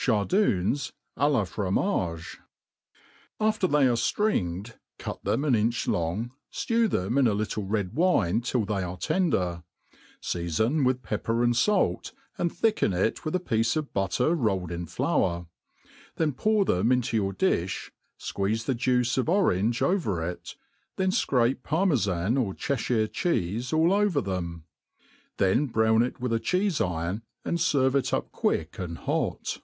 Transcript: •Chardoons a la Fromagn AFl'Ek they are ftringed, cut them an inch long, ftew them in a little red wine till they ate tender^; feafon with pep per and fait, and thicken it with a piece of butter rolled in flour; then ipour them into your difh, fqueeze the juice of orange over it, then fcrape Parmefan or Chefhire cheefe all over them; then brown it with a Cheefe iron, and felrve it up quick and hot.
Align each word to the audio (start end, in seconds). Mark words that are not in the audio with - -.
•Chardoons 0.02 0.92
a 1.14 1.28
la 1.28 1.44
Fromagn 1.44 2.38
AFl'Ek 3.38 3.70
they 3.70 3.86
are 3.86 3.92
ftringed, 3.92 4.78
cut 4.98 5.22
them 5.24 5.44
an 5.44 5.54
inch 5.54 5.86
long, 5.86 6.32
ftew 6.50 6.88
them 6.88 7.18
in 7.18 7.26
a 7.26 7.34
little 7.34 7.66
red 7.66 7.92
wine 7.92 8.40
till 8.40 8.64
they 8.64 8.78
ate 8.78 9.00
tender^; 9.00 9.62
feafon 10.22 10.86
with 10.86 11.02
pep 11.02 11.24
per 11.24 11.42
and 11.42 11.54
fait, 11.54 12.12
and 12.38 12.50
thicken 12.50 12.94
it 12.94 13.26
with 13.26 13.34
a 13.34 13.38
piece 13.40 13.76
of 13.76 13.92
butter 13.92 14.34
rolled 14.34 14.72
in 14.72 14.86
flour; 14.86 15.46
then 16.16 16.32
ipour 16.32 16.64
them 16.64 16.90
into 16.90 17.18
your 17.18 17.34
difh, 17.34 17.90
fqueeze 18.18 18.64
the 18.64 18.74
juice 18.74 19.18
of 19.18 19.28
orange 19.28 19.82
over 19.82 20.26
it, 20.26 20.56
then 20.96 21.10
fcrape 21.10 21.58
Parmefan 21.60 22.40
or 22.42 22.54
Chefhire 22.54 23.06
cheefe 23.06 23.70
all 23.76 23.92
over 23.92 24.22
them; 24.22 24.64
then 25.36 25.66
brown 25.66 26.02
it 26.02 26.18
with 26.18 26.32
a 26.32 26.40
Cheefe 26.40 26.80
iron, 26.82 27.20
and 27.44 27.58
felrve 27.58 27.94
it 27.96 28.14
up 28.14 28.32
quick 28.32 28.78
and 28.78 28.96
hot. 28.96 29.60